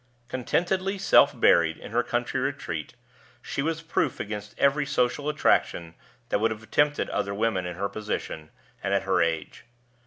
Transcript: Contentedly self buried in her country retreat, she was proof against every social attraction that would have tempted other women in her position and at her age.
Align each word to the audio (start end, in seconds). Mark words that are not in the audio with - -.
Contentedly 0.29 0.97
self 0.97 1.39
buried 1.39 1.77
in 1.77 1.91
her 1.91 2.01
country 2.01 2.39
retreat, 2.41 2.95
she 3.39 3.61
was 3.61 3.83
proof 3.83 4.19
against 4.19 4.57
every 4.57 4.83
social 4.83 5.29
attraction 5.29 5.93
that 6.29 6.39
would 6.39 6.49
have 6.49 6.71
tempted 6.71 7.07
other 7.11 7.35
women 7.35 7.67
in 7.67 7.75
her 7.75 7.87
position 7.87 8.49
and 8.81 8.95
at 8.95 9.03
her 9.03 9.21
age. 9.21 9.63